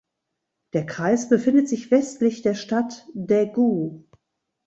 [0.73, 4.01] Der Kreis befindet sich westlich der Stadt Daegu.